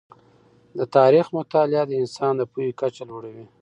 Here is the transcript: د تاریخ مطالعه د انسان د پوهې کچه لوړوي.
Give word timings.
د 0.77 0.79
تاریخ 0.95 1.25
مطالعه 1.37 1.83
د 1.87 1.91
انسان 2.01 2.33
د 2.37 2.41
پوهې 2.51 2.71
کچه 2.79 3.03
لوړوي. 3.09 3.45